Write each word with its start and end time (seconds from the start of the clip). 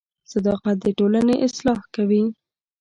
•صداقت 0.31 0.75
د 0.81 0.85
ټولنې 0.97 1.35
اصلاح 1.47 1.79
کوي. 1.95 2.23